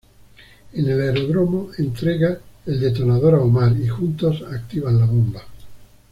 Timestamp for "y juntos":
3.79-4.43